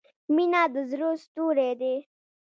•مینه 0.33 0.63
د 0.73 0.75
زړۀ 0.89 1.09
ستوری 1.23 1.71
دی. 1.81 1.95